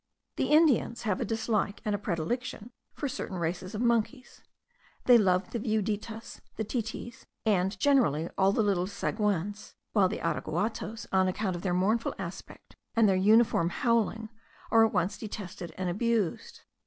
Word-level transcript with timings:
The 0.37 0.47
Indians 0.47 1.03
have 1.03 1.21
a 1.21 1.25
dislike 1.25 1.79
and 1.85 1.93
a 1.93 1.99
predilection 1.99 2.71
for 2.95 3.07
certain 3.07 3.37
races 3.37 3.75
of 3.75 3.81
monkeys; 3.83 4.41
they 5.05 5.15
love 5.19 5.51
the 5.51 5.59
viuditas, 5.59 6.41
the 6.55 6.63
titis, 6.63 7.27
and 7.45 7.79
generally 7.79 8.27
all 8.35 8.51
the 8.51 8.63
little 8.63 8.87
sagoins; 8.87 9.75
while 9.93 10.09
the 10.09 10.17
araguatos, 10.21 11.05
on 11.11 11.27
account 11.27 11.55
of 11.55 11.61
their 11.61 11.75
mournful 11.75 12.15
aspect, 12.17 12.75
and 12.95 13.07
their 13.07 13.15
uniform 13.15 13.69
howling, 13.69 14.29
are 14.71 14.83
at 14.83 14.91
once 14.91 15.19
detested 15.19 15.71
and 15.77 15.87
abused. 15.87 16.61